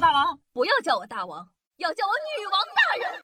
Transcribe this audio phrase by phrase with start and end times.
[0.00, 1.48] 大王，不要叫我大王，
[1.78, 3.22] 要叫我女王大人。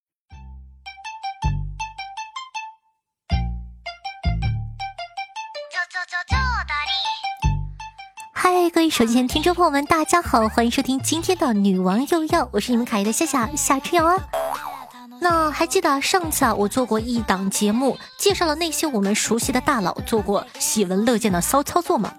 [8.33, 14.17] 嗨，各位手机前听众朋友们，大家好，欢迎收听今天的女王又要，我是你们可爱的夏夏夏春瑶啊。
[15.21, 22.15] 那还记得上次啊，我做过一档节目，介绍了那些我们熟悉的大佬做过喜闻乐见的骚操作吗？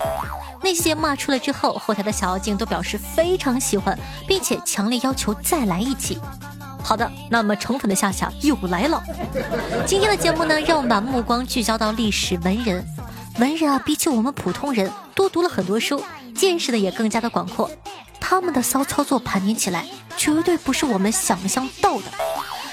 [0.64, 6.18] 那些骂出来之后，后台的小妖精都表示非常喜欢，并且强烈要求再来一期。
[6.82, 9.04] 好的，那么宠粉的夏夏又来了。
[9.86, 12.86] 今天的节目呢，让我们把目光聚焦到历史文人。
[13.40, 16.04] 文人啊，比起我们普通人多读了很多书，
[16.36, 17.70] 见识的也更加的广阔。
[18.20, 19.86] 他们的骚操作盘点起来，
[20.16, 22.04] 绝对不是我们想象到的。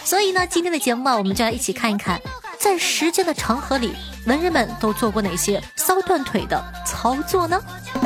[0.05, 2.21] 所以呢，今天的节目啊，我们就来一起看一看，
[2.59, 3.95] 在时间的长河里，
[4.27, 7.61] 文人们都做过哪些骚断腿的操作呢？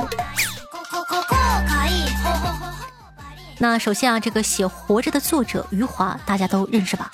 [3.59, 7.11] 那首先啊，这个写《活着》的作者余华，大家都认识吧？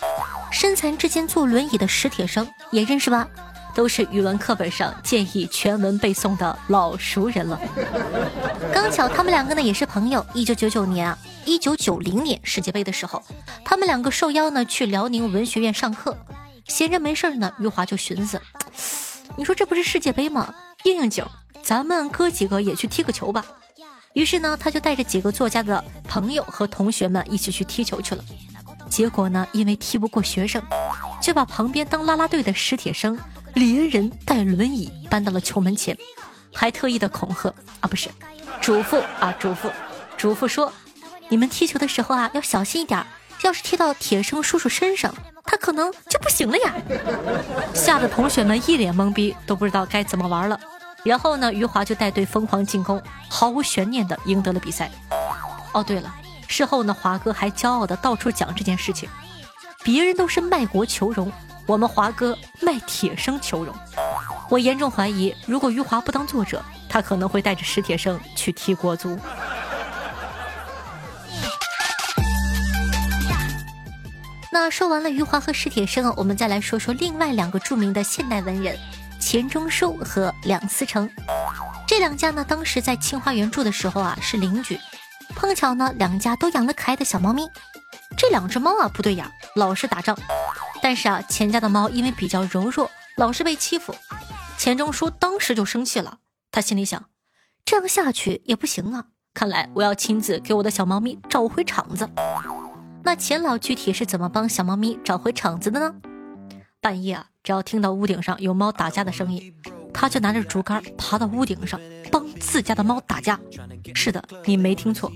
[0.51, 3.27] 身残志坚坐轮椅的史铁生也认识吧？
[3.73, 7.59] 都是语文课本上建议全文背诵的老熟人了。
[8.75, 10.25] 刚巧他们两个呢也是朋友。
[10.35, 13.23] 一九九九年啊，一九九零年世界杯的时候，
[13.65, 16.17] 他们两个受邀呢去辽宁文学院上课。
[16.67, 18.41] 闲着没事呢，余华就寻思：
[19.37, 20.55] 你说这不是世界杯吗？
[20.85, 21.25] 应应景，
[21.63, 23.45] 咱们哥几个也去踢个球吧。
[24.13, 28.25] 于是呢，他就带着几个作家的朋友和同学们一起去踢球去了。
[28.89, 30.63] 结果呢，因为踢不过学生，
[31.23, 33.19] 就把旁边当啦啦队的史铁生。
[33.55, 35.99] 连人带轮椅搬到了球门前，
[36.55, 38.09] 还特意的恐吓啊，不是，
[38.61, 39.69] 嘱咐啊，嘱咐，
[40.17, 40.73] 嘱咐说，
[41.29, 43.05] 你们踢球的时候啊要小心一点，
[43.43, 45.13] 要是踢到铁生叔叔身上，
[45.51, 46.73] 他可能就不行了呀。
[47.75, 50.57] 吓得同学们一脸懵逼，都不知道该怎么玩了。
[51.03, 54.89] 然后呢，余华就带队疯狂进攻，毫无悬念的赢得了比赛。
[55.73, 56.15] 哦，对了，
[56.47, 59.09] 事后呢，华哥还骄傲的到处讲这件事情，
[59.83, 61.33] 别人都是卖国求荣。
[61.67, 63.75] 我们华哥卖铁生求荣，
[64.49, 69.19] 我严重怀疑，如果余华不当作者，他可能会带着史铁生去踢国足。
[74.63, 78.79] 那说完了余华和史铁生，我们再来说说另外两个著名的现代文人
[79.19, 81.09] 钱钟书和梁思成。
[81.89, 84.79] 这两家呢，当时在清华园住的时候啊是邻居，
[85.35, 87.49] 碰巧呢两家都养了可爱的小猫咪。
[88.19, 89.27] 这两只猫啊不对眼，
[89.57, 90.15] 老是打仗。
[90.83, 93.95] 但是啊，钱家的猫因为比较柔弱，老是被欺负。
[94.59, 96.19] 钱钟书当时就生气了，
[96.53, 97.03] 他心里想，
[97.65, 102.07] 这样下去也不行啊，看来我要亲自给我的小猫咪找回场子。
[103.03, 105.95] 那钱老具体是怎么帮小猫咪找回场子的呢？
[106.81, 109.53] 半夜啊，只要听到屋顶上有猫打架的声音。
[109.93, 111.79] 他就拿着竹竿爬到屋顶上，
[112.13, 113.39] 帮自家的猫打架。
[113.93, 115.11] 是的，你没听错，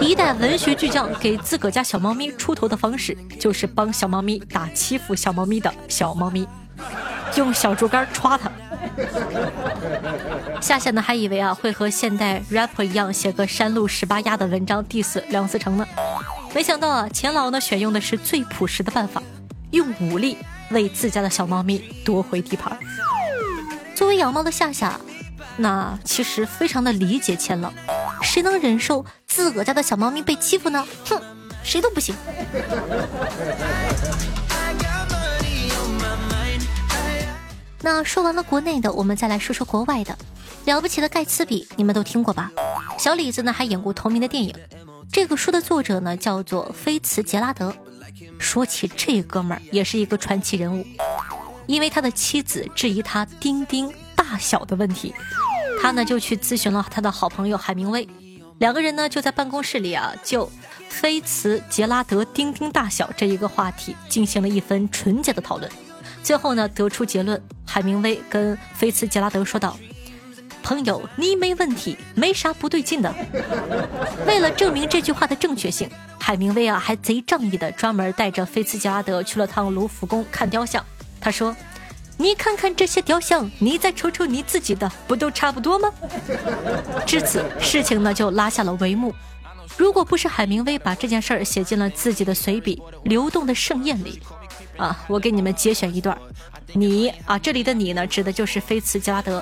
[0.00, 6.46] 一代文学巨匠给自个家小猫咪出头的方式，就是帮小猫咪打欺负小猫咪的小猫咪，
[7.36, 8.52] 用小竹竿戳它。
[10.60, 15.86] 夏夏呢还以为啊会和现代 rapper 一样写个山路十八压的文章 diss 梁思成呢，
[16.56, 19.22] 没想到啊钱老呢选用的是最朴实的办法，
[19.72, 20.38] 用武力
[20.70, 22.78] 为自家的小猫咪夺回地盘。
[23.94, 24.98] 作为养猫的夏夏，
[25.58, 27.70] 那其实非常的理解钱老。
[28.22, 30.82] 谁能忍受自个家的小猫咪被欺负呢？
[31.04, 31.20] 哼，
[31.62, 32.14] 谁都不行。
[37.82, 40.16] 那说完了国内的，我们再来说说国外的。
[40.64, 42.50] 了不起的盖茨比，你们都听过吧？
[42.98, 44.54] 小李子呢还演过同名的电影。
[45.12, 47.74] 这个书的作者呢叫做菲茨杰拉德。
[48.38, 50.84] 说起这哥们儿，也是一个传奇人物。
[51.66, 55.12] 因为他的妻子质疑他丁丁大小的问题，
[55.82, 58.08] 他呢就去咨询了他的好朋友海明威，
[58.58, 60.48] 两个人呢就在办公室里啊就
[60.88, 65.68] 菲茨杰拉德丁丁大小这一个话题进行了一番纯洁的讨论，
[66.22, 69.76] 最后呢得出结论，海明威跟菲茨杰拉德说道
[70.66, 73.14] ：“朋友，你没问题，没啥不对劲的。”
[74.26, 75.88] 为了证明这句话的正确性，
[76.18, 80.84] 海明威啊还贼仗义的专门带着菲茨杰拉德去了趟卢浮宫看雕像。
[81.20, 81.54] 他说
[82.18, 85.88] ：“你看看这些雕像，你再瞅瞅你自己的，不都差不多吗？”
[87.06, 89.14] 至此，事情呢就拉下了帷幕。
[89.76, 94.20] 如果不是海明威把这件事儿写进了自己的随笔《流动的盛宴》里，
[94.76, 96.18] 啊，我给你们节选一段：
[96.72, 99.40] 你啊，这里的你呢，指的就是菲茨杰拉德。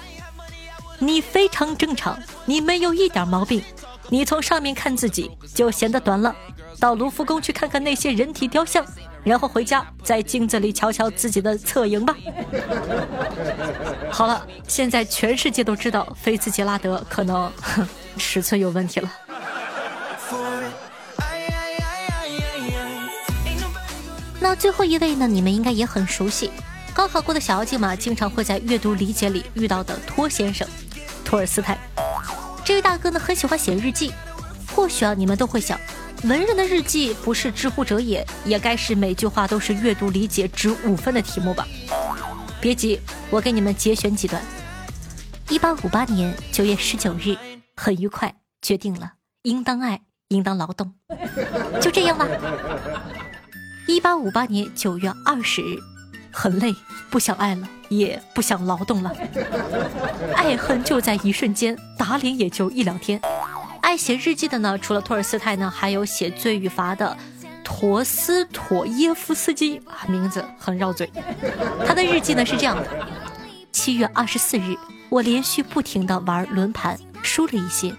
[1.07, 3.63] 你非常正常你没有一点毛病。
[4.09, 6.35] 你从上面看自己就显得短了
[6.79, 8.85] 到卢浮宫去看看那些人体雕像
[9.23, 12.15] 然后回家在镜子里瞧瞧自己的侧影吧。
[14.11, 17.87] 好了现在全世界都知道菲茨杰拉德可能哼
[18.19, 19.11] 尺寸有问题了。
[24.41, 26.51] 那最后一位呢你们应该也很熟悉
[26.93, 30.69] 高考过的小妖精嘛经常会在阅读理解里遇到的托先生。
[31.25, 31.79] 托尔斯泰。
[32.65, 34.13] 这位大哥呢，很喜欢写日记。
[34.75, 35.79] 或许啊，你们都会想，
[36.25, 41.67] 文人的日记不是知乎者也，也该是每句话都是阅读理解值五分的题目吧？
[42.61, 42.99] 别急，
[43.31, 44.43] 我给你们节选几段。
[45.49, 47.37] 一八五八年九月十九日，
[47.77, 49.13] 很愉快，决定了，
[49.43, 50.93] 应当爱，应当劳动，
[51.81, 52.27] 就这样吧。
[53.87, 55.77] 一八五八年九月二十日，
[56.35, 56.75] 很累，
[57.09, 59.13] 不想爱了，也不想劳动了，
[60.35, 63.21] 爱恨就在一瞬间，打脸也就一两天。
[63.81, 67.17] 爱写日记的呢，除了托尔斯泰呢，还有写《罪与罚》的
[67.63, 71.09] 陀思妥耶夫斯基啊，名字很绕嘴。
[71.87, 72.89] 他的日记呢是这样的：
[73.71, 74.77] 七月二十四日，
[75.09, 77.95] 我连续不停的玩轮盘，输了一些。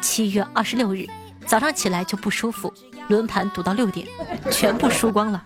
[0.00, 1.06] 七月二十六日，
[1.46, 2.72] 早上起来就不舒服，
[3.08, 4.06] 轮盘赌到六点，
[4.50, 5.42] 全部输光了。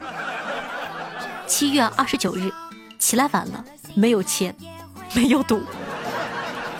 [1.46, 2.52] 七月二十九日，
[2.98, 3.64] 起来晚了，
[3.94, 4.54] 没有钱，
[5.14, 5.62] 没有赌。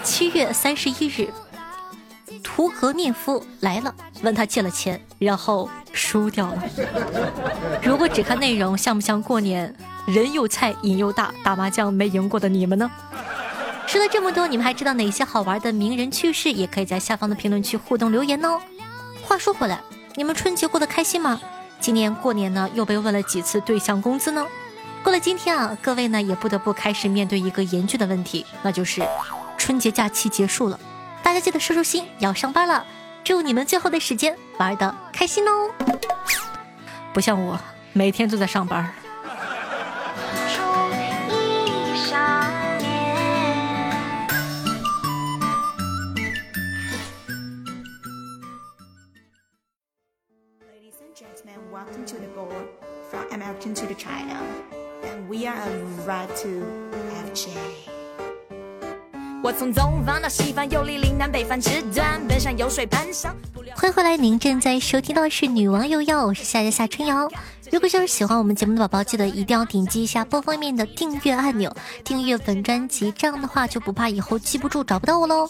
[0.03, 1.33] 七月三十一日。
[2.43, 6.63] 图格涅夫来了，问他借了钱，然后输掉了。
[7.83, 9.75] 如果只看内容，像不像过年
[10.07, 12.91] 人又菜瘾又大，打麻将没赢过的你们呢？
[13.87, 16.51] 说了这么多，你们还知道哪些好玩的名人趣事？
[16.53, 18.61] 也可以在下方的评论区互动留言哦。
[19.23, 19.81] 话说回来，
[20.15, 21.41] 你们春节过得开心吗？
[21.81, 24.45] 今年过年呢，又被问了几次对象工资呢？
[25.03, 29.07] 过了今天啊，各位呢也不得不开始面对一个严峻的问题，那就是
[29.57, 30.79] 春节假期结束了。
[31.23, 32.85] 大家记得收收心，要上班了。
[33.23, 35.71] 祝你们最后的时间玩的开心哦！
[37.13, 37.59] 不像我，
[37.93, 38.93] 每天都在上班。
[59.47, 63.33] 我从东方到西方，游历岭南北方之端，奔向有水攀上。
[63.77, 67.31] 欢迎回来，您正在收听到的是《女王又要》，我是夏夏夏春瑶。
[67.71, 71.73] 如果就是喜欢我们节目的宝宝，记得一定要点击一下播放面的订阅按钮，
[72.03, 75.49] 订阅本专辑，这样的话就不怕以后记不住找不到我喽。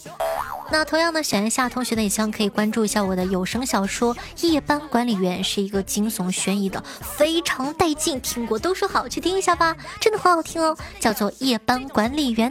[0.71, 4.15] 那同样呢，小一下同学呢也希望可以关注一下我的有声小说
[4.47, 12.51] 《夜班管理员》，是一个惊悚悬疑的，非常带劲，听过都说好，去听一下吧，真的很好听哦，叫做《夜班管理员》。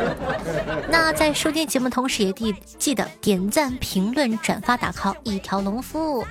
[0.90, 6.26] 那在收听节目同时，也记记得点赞、评论、转发、打 call，一条龙服务。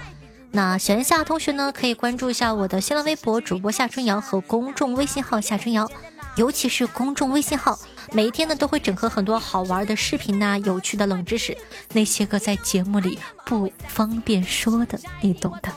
[0.51, 5.90] 那小一下同学呢，可以关注一下我的新浪微博主播夏春瑶和公众微信号夏春瑶。
[6.36, 7.78] 尤其是公众微信号，
[8.12, 11.58] 每一天呢都会整合很多好玩的视频呐，有趣的冷知识，
[11.94, 15.72] 那些个在节目里不方便说的，你懂的。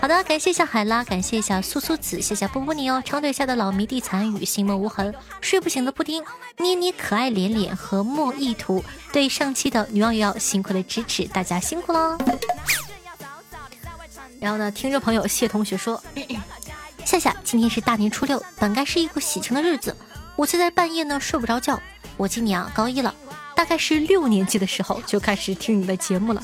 [0.00, 6.22] 好的，感谢一下海拉，感谢一下苏苏子，谢谢波波你哦，长腿下的老迷弟残雨，心梦无痕，睡不醒的布丁，
[6.58, 12.16] 捏捏可爱脸脸和莫意图，对上期的女网友辛苦的支持，大家辛苦喽。
[14.38, 16.00] 然后呢，听众朋友谢同学说。
[17.04, 19.96] 夏夏，今天是大年初六，本该是一个喜庆的日子，
[20.38, 21.82] 我现在半夜呢睡不着觉。
[22.16, 23.12] 我今年啊高一了，
[23.56, 26.40] 大概是六年级的时候就开始听你的节目了。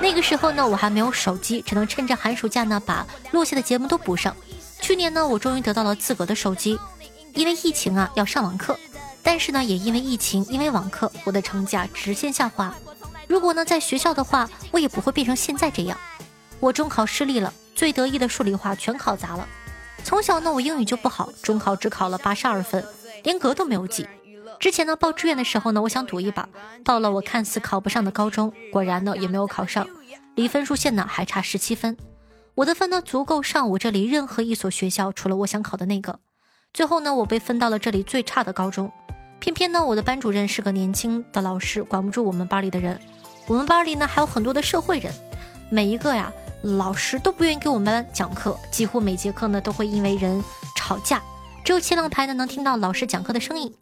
[0.00, 4.36] 那个时候呢我还没有手机，只能趁着寒暑假呢把落下的节目都补上。
[4.80, 6.76] 去年呢我终于得到了自个的手机，
[7.34, 8.76] 因为疫情啊要上网课，
[9.22, 12.74] 但是呢也因为疫情，因为网课，我的成绩啊直线下滑。
[13.28, 15.96] 如果呢在学校的话，我也不会变成现在这样。
[16.58, 19.46] 我中考失利了，最得意的数理化全考砸了。
[20.02, 22.84] 从小呢，我英语就不好，中考只考了八十二分，
[23.26, 24.06] 连格都没有及。
[24.60, 26.48] 之前呢，报志愿的时候呢，我想赌一把，
[26.84, 29.84] 报了我看似考不上的高中，果然呢也没有考上，
[30.36, 31.96] 离分数线呢还差十七分。
[32.54, 36.20] 我的分呢足够上我这里任何一所学校，除了我想考的那个。
[36.72, 38.92] 最后呢，我被分到了这里最差的高中，
[39.40, 43.00] 偏偏呢我的班主任是个年轻的老师，管不住我们班里的人。
[43.48, 45.12] 我们班里呢还有很多的社会人，
[45.68, 46.32] 每一个呀。
[46.62, 50.42] 老师都不愿意给我们班讲课，几乎每节课呢都会因为人
[50.76, 51.22] 吵架。
[51.66, 53.74] 只有前两排呢能听到老师讲课的声音。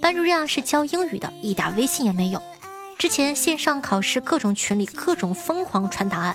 [0.00, 2.40] 班主任啊是教英语的，一点微信也没有。
[2.98, 6.34] 之前线上考试各种群里各种疯狂传答案，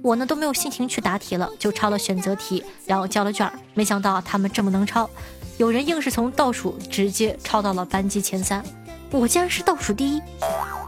[0.00, 3.50] 我呢都没有心情去答题了，就抄了选择题，然后交了卷。
[3.74, 5.10] 没想到他们这么能抄，
[5.58, 8.64] 有人硬是从倒数直接抄到了班级前三，
[9.10, 10.22] 我竟然是倒数第一。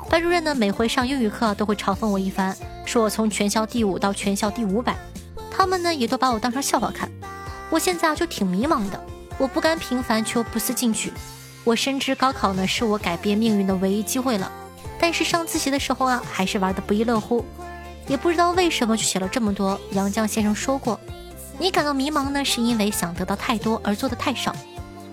[0.09, 2.57] 班主任呢，每回上英语课都会嘲讽我一番，
[2.87, 4.97] 说我从全校第五到全校第五百，
[5.51, 7.11] 他们呢也都把我当成笑话看。
[7.71, 9.05] 我现在啊就挺迷茫的，
[9.39, 11.13] 我不甘平凡却又不思进取。
[11.65, 14.51] 我深知高考呢是我改变命运的唯一机会了，
[14.99, 17.45] 但是上自习的时候啊还是玩的不亦乐乎。
[18.09, 19.81] 也不知道为什么就写了这么多。
[19.93, 20.99] 杨绛先生说过，
[21.59, 24.55] 你感到迷茫呢，是因为想得到太多而做的太少。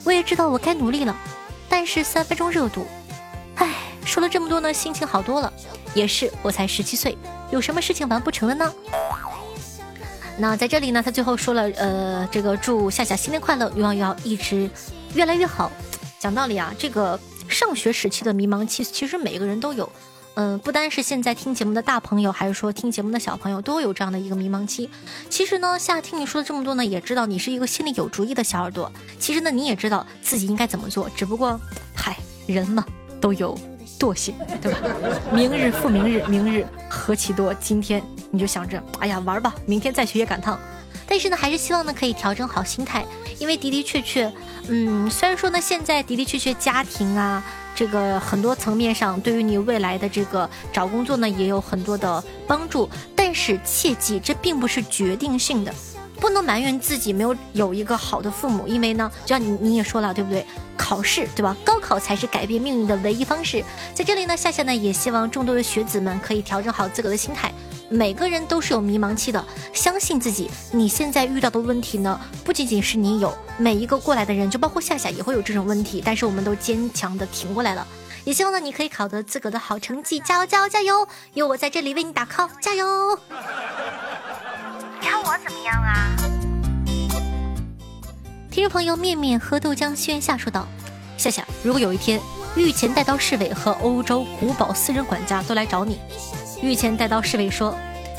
[0.04, 1.16] 我也知道我该努力了，
[1.70, 2.88] 但是三分钟热度。
[3.56, 5.54] 唉，说了这么多呢，心情好多了。
[5.94, 7.16] 也是，我才十七岁，
[7.52, 8.74] 有什么事情完不成的呢？
[10.40, 14.70] 那在这里呢，他最后说了，呃，这个祝夏夏新年快乐，愿望要一直
[15.14, 15.70] 越来越好。
[16.18, 19.90] 讲道理啊，这个上学时期的迷茫期，其实每个人都有。
[20.36, 24.90] 嗯，不单是现在听节目的大朋友，还是说听节目的小朋友，都有这样的一个迷茫期。
[25.30, 28.90] 其实呢，夏听你说了这么多呢，也知道你是一个心里有主意的小耳朵。
[29.20, 31.60] 其实呢，你也知道自己应该怎么做，只不过，
[31.94, 32.18] 嗨，
[32.48, 32.86] 人嘛，
[33.20, 33.58] 都有
[34.00, 34.80] 惰性，对吧？
[35.34, 38.02] 明日复明日，明日何其多，今天。
[38.32, 40.60] 你就想着，哎呀，玩吧，明天再去也赶趟。
[41.08, 43.04] 但是呢，还是希望呢可以调整好心态，
[43.40, 44.32] 因为的的确确，
[44.68, 47.44] 嗯，虽然说呢现在的的确确家庭啊，
[47.74, 55.74] 这个很多层面上对于你未来的这个找工作呢也有很多的帮助，但是切记，这并不是决定性的。
[56.20, 60.46] 不能埋怨自己没有有一个好的父母，因为呢，就像你你也说了，对不对？
[60.78, 61.56] 考试对吧？
[61.64, 63.64] 高考才是改变命运的唯一方式。
[63.94, 67.52] 在这里呢，夏夏呢也希望众多的学子们可以调整好自个的心态。
[67.90, 69.44] 每个人都是有迷茫期的，
[69.74, 70.50] 相信自己。
[70.72, 77.88] 你现在遇到的问题呢，不仅仅是你有，每一个过来的人，就包括夏夏也会有这种问题，但是我们都坚强的挺过来了。
[78.26, 81.08] 也希望呢，你可以考得自个的好成绩，加油加油加油！
[81.34, 83.18] 有我在这里为你打 call，加油！
[85.02, 86.16] 你看我怎么样啊？
[88.52, 90.68] 听众朋友面面喝豆浆，轩夏说道
[91.18, 92.20] ：“夏夏，如果有一天
[92.56, 96.00] 御前带刀侍卫和欧洲古堡私人管家都来找你，
[96.62, 97.74] 御前带刀侍卫说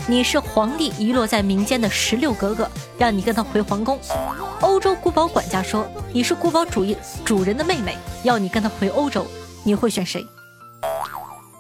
[0.09, 2.69] 你是皇帝遗落在民间的十六格格，
[2.99, 3.99] 让你跟他回皇宫；
[4.63, 6.85] 欧洲古堡管家说你是古堡主
[7.25, 9.27] 主人的妹妹，要你跟他回欧洲，
[9.63, 10.27] 你会选谁？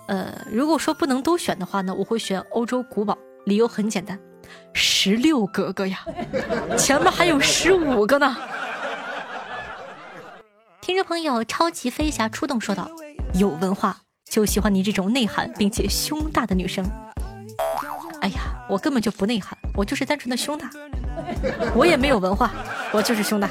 [0.09, 4.19] 呃，如果说不能都选的话呢，我会选欧洲古堡，理由很简单。”
[4.73, 6.05] 十六格格呀，
[6.77, 8.37] 前面还有十五个呢。
[10.81, 12.91] 听众朋友，超级飞侠出动说道
[13.35, 13.99] ：“有文化
[14.31, 16.89] 就喜欢你这种内涵并且胸大的女生。”
[18.23, 20.71] 哎呀，我根本就不内涵，我就是单纯的胸大。
[21.75, 22.51] 我也没有文化，
[22.93, 23.49] 我就是胸大。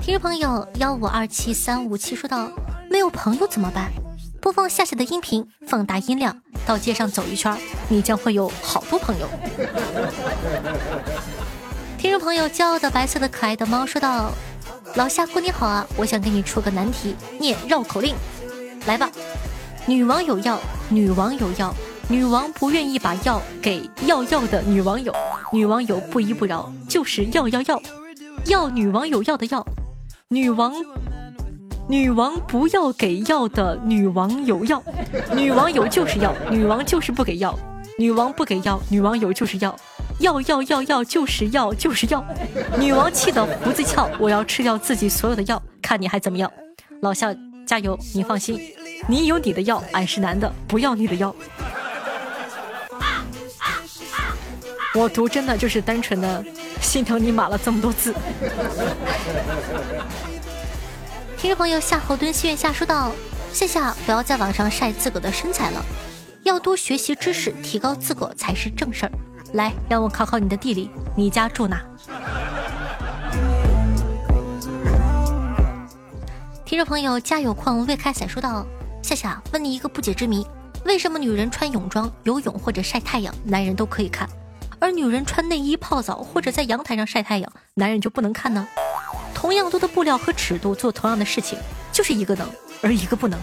[0.00, 2.50] 听众朋友幺五二七三五七说道
[2.90, 3.90] ：“没有朋友怎么办？”
[4.42, 6.36] 播放夏夏的音频，放大音量，
[6.66, 7.56] 到街上走一圈，
[7.88, 9.28] 你将会有好多朋友。
[11.98, 14.32] 听众朋友，骄傲的白色的可爱的猫说道
[14.96, 18.14] ：“老夏哥你好啊，我想给你出个难题，念绕口令，
[18.86, 19.08] 来吧。
[19.86, 21.74] 女王有药，女王有药，
[22.08, 25.14] 女王不愿意把药给要要的女网友，
[25.52, 27.80] 女网友不依不饶，就是要要要，
[28.46, 29.64] 要女王有药的药，
[30.28, 30.74] 女王。”
[31.88, 34.80] 女王不要给药的女王有药，
[35.34, 37.52] 女网友就是要，女王就是不给药，
[37.98, 39.74] 女王不给药，女网友就是要，
[40.20, 42.24] 要要要要就是要就是要，
[42.78, 46.50] 女王气得胡子翘，我要吃掉自己所有的药，看你还怎么样？
[47.00, 47.34] 老夏
[47.66, 48.60] 加油，你放心，
[49.08, 51.34] 你有你的药，俺是男的，不要你的药。
[54.92, 56.44] 我读真的就是单纯的
[56.82, 58.14] 心疼你码了这么多字。
[61.38, 63.12] 听众朋友夏侯惇心愿下说道
[63.54, 65.82] ：“夏夏，不要在网上晒自个的身材了，
[66.42, 69.12] 要多学习知识，提高自个才是正事儿。
[69.52, 71.82] 来，让我考考你的地理，你家住哪？”
[76.64, 78.64] 听众朋友家有矿未开采说道
[79.02, 80.46] ：“夏夏，问你一个不解之谜，
[80.84, 84.28] 为什么女人穿泳装游泳或者晒太阳，男人都可以看，
[84.78, 88.68] 而女人穿内衣泡澡或者在阳台上晒太阳，男人就不能看呢？”
[89.34, 91.58] 同样多的布料和尺度做同样的事情，
[91.90, 92.48] 就是一个能，
[92.82, 93.40] 而一个不能。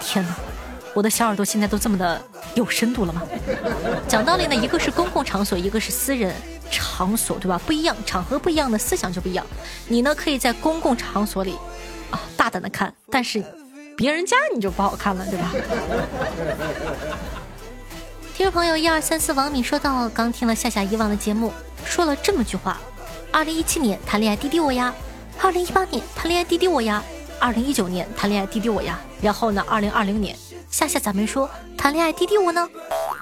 [0.00, 0.34] 天哪，
[0.94, 2.20] 我的小耳朵现在都这么的
[2.54, 3.22] 有深度了吗？
[4.08, 6.34] 讲道理呢，一个是公共场所，一个是私人
[6.70, 7.60] 场所，对吧？
[7.64, 9.46] 不一样，场合不一样的思想就不一样。
[9.88, 11.54] 你呢，可以在公共场所里
[12.10, 13.42] 啊大胆的看，但是
[13.96, 15.52] 别人家你就不好看了，对吧？
[18.34, 21.52] 听众朋友一二三四王敏说到，刚听了夏夏以往的节目，
[21.84, 22.80] 说了这么句话。
[23.30, 24.92] 二零一七年谈恋爱滴滴我呀，
[25.40, 27.00] 二零一八年谈恋爱滴滴我呀，
[27.38, 30.34] 二零一九年谈恋爱滴滴我呀，然后呢，二零二零年
[30.70, 32.68] 夏夏咋没说谈恋爱滴滴我呢？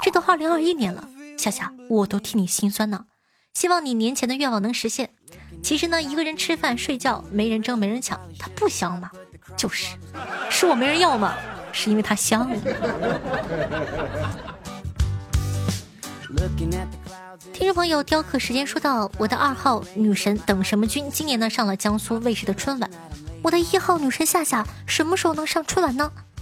[0.02, 3.06] 这都二零二一年了，夏夏我都替你心酸呢。
[3.54, 5.10] 希望你年前的愿望能实现。
[5.62, 9.10] 其实呢，一个人吃饭睡觉没人争没人抢，他不香吗？
[9.56, 9.96] 就是，
[10.50, 11.34] 是我没人要吗？
[11.72, 12.48] 是因为他香。
[17.54, 22.90] 听众朋友，雕刻时间说到我的二号女神等什么君，今年呢上了江苏卫视的春晚。
[23.42, 26.12] 我的一号女神夏夏什么时候能上春晚呢？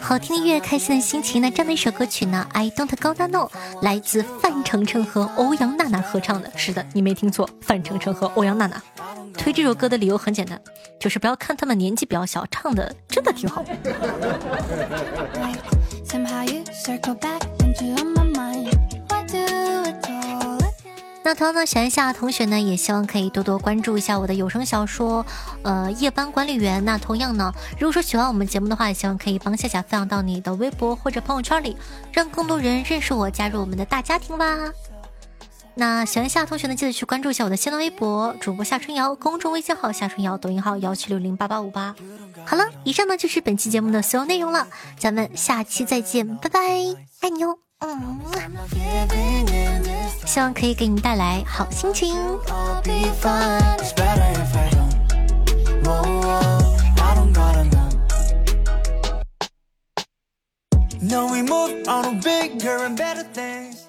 [0.00, 1.40] 好听的音乐，开心的心情。
[1.40, 3.48] 那这样的一首歌曲呢？I don't gonna know，
[3.82, 6.50] 来自范丞丞和欧阳娜娜合唱的。
[6.56, 8.82] 是的，你没听错，范丞丞和欧阳娜娜。
[9.34, 10.60] 推这首歌的理由很简单，
[10.98, 13.64] 就是不要看他们年纪比较小，唱的真的挺好。
[21.26, 25.26] 那同样呢，喜欢夏同学呢，也希望可以多多关注一下我的有声小说，
[25.64, 26.84] 呃，夜班管理员。
[26.84, 31.76] 那同样呢，如果说喜欢我们节目的话，也希望可以帮夏夏分享到你的微博或者朋友圈里，
[32.12, 34.56] 让更多人认识我，加入我们的大家庭吧。
[35.74, 41.96] 那喜欢夏同学呢，记得去关注一下我的新浪微博主播夏春瑶，公众微信号夏春瑶，抖音号幺七六零八八五八。
[42.44, 46.60] 好了，以上呢就是本期节目的所有内容了，咱们下期再见，拜拜，
[47.20, 48.20] 爱你哦，嗯，
[50.24, 52.14] 希望可以给你带来好心情。
[61.02, 63.85] No, we move on to bigger and better things.